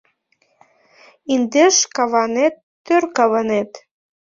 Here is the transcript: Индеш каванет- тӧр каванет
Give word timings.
Индеш 1.33 1.75
каванет- 1.95 2.55
тӧр 2.85 3.03
каванет 3.15 3.71